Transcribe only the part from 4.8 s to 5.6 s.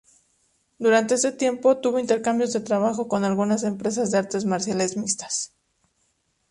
mixtas.